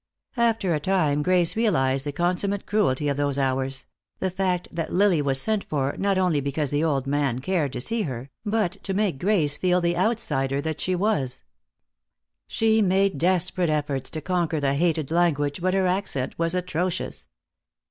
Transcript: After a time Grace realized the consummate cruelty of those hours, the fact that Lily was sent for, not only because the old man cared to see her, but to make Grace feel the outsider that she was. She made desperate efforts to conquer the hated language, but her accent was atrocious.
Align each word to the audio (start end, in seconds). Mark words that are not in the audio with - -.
After 0.37 0.73
a 0.73 0.79
time 0.79 1.21
Grace 1.21 1.55
realized 1.55 2.07
the 2.07 2.11
consummate 2.11 2.65
cruelty 2.65 3.07
of 3.07 3.17
those 3.17 3.37
hours, 3.37 3.85
the 4.17 4.31
fact 4.31 4.67
that 4.71 4.91
Lily 4.91 5.21
was 5.21 5.39
sent 5.39 5.63
for, 5.63 5.95
not 5.95 6.17
only 6.17 6.41
because 6.41 6.71
the 6.71 6.83
old 6.83 7.05
man 7.05 7.37
cared 7.37 7.71
to 7.73 7.81
see 7.81 8.01
her, 8.01 8.31
but 8.43 8.83
to 8.83 8.95
make 8.95 9.19
Grace 9.19 9.57
feel 9.57 9.79
the 9.79 9.95
outsider 9.95 10.59
that 10.59 10.81
she 10.81 10.95
was. 10.95 11.43
She 12.47 12.81
made 12.81 13.19
desperate 13.19 13.69
efforts 13.69 14.09
to 14.09 14.21
conquer 14.21 14.59
the 14.59 14.73
hated 14.73 15.11
language, 15.11 15.61
but 15.61 15.75
her 15.75 15.85
accent 15.85 16.33
was 16.35 16.55
atrocious. 16.55 17.27